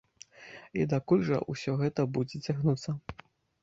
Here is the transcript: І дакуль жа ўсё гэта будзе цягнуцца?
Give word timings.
І 0.79 0.87
дакуль 0.95 1.23
жа 1.29 1.43
ўсё 1.55 1.79
гэта 1.85 2.01
будзе 2.19 2.45
цягнуцца? 2.45 3.01